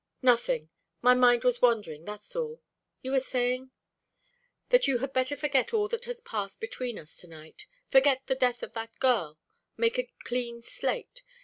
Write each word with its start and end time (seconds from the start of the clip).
"Nothing. 0.23 0.71
My 1.03 1.13
mind 1.13 1.43
was 1.43 1.61
wandering, 1.61 2.05
that's 2.05 2.35
all. 2.35 2.63
You 3.03 3.11
were 3.11 3.19
saying" 3.19 3.69
"That 4.71 4.87
you 4.87 4.97
had 4.97 5.13
better 5.13 5.35
forget 5.35 5.75
all 5.75 5.87
that 5.89 6.05
has 6.05 6.21
passed 6.21 6.59
between 6.59 6.97
us 6.97 7.15
to 7.17 7.27
night 7.27 7.67
forget 7.91 8.25
the 8.25 8.33
death 8.33 8.63
of 8.63 8.73
that 8.73 8.97
girl 8.99 9.37
make 9.77 9.99
a 9.99 10.09
clean 10.25 10.63
slate. 10.63 11.21